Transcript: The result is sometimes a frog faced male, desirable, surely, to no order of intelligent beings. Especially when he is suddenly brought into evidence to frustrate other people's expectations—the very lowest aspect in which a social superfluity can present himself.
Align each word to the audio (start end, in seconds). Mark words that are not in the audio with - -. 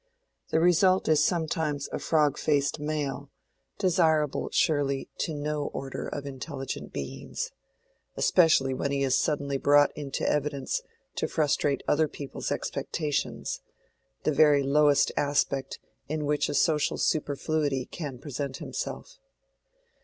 The 0.49 0.59
result 0.59 1.07
is 1.07 1.23
sometimes 1.23 1.87
a 1.91 1.99
frog 1.99 2.35
faced 2.39 2.79
male, 2.79 3.29
desirable, 3.77 4.49
surely, 4.51 5.09
to 5.19 5.35
no 5.35 5.65
order 5.75 6.07
of 6.07 6.25
intelligent 6.25 6.91
beings. 6.91 7.51
Especially 8.17 8.73
when 8.73 8.89
he 8.91 9.03
is 9.03 9.15
suddenly 9.15 9.57
brought 9.59 9.95
into 9.95 10.27
evidence 10.27 10.81
to 11.17 11.27
frustrate 11.27 11.83
other 11.87 12.07
people's 12.07 12.51
expectations—the 12.51 14.31
very 14.31 14.63
lowest 14.63 15.11
aspect 15.15 15.77
in 16.09 16.25
which 16.25 16.49
a 16.49 16.55
social 16.55 16.97
superfluity 16.97 17.85
can 17.85 18.17
present 18.17 18.57
himself. 18.57 19.19